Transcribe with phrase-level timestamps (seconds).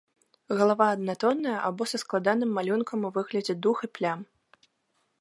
[0.59, 4.19] Галава аднатонная або са складаным малюнкам у выглядзе дуг і плям.